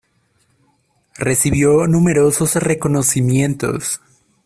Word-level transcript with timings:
Recibió 1.19 1.85
numerosos 1.85 2.55
reconocimientos. 2.55 4.01